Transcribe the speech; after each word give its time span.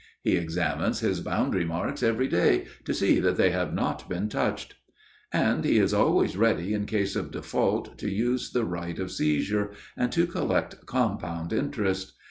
He 0.23 0.35
examines 0.35 1.01
his 1.01 1.19
boundary 1.19 1.63
marks 1.63 2.01
every 2.01 2.27
day 2.27 2.65
to 2.85 2.91
see 2.95 3.19
that 3.19 3.37
they 3.37 3.51
have 3.51 3.71
not 3.71 4.09
been 4.09 4.29
touched. 4.29 4.73
And 5.31 5.63
he 5.63 5.77
is 5.77 5.93
always 5.93 6.35
ready 6.35 6.73
in 6.73 6.87
case 6.87 7.15
of 7.15 7.29
default 7.29 7.99
to 7.99 8.09
use 8.09 8.49
the 8.51 8.65
right 8.65 8.97
of 8.97 9.11
seizure 9.11 9.73
and 9.95 10.11
to 10.11 10.25
collect 10.25 10.87
compound 10.87 11.53
interest. 11.53 12.13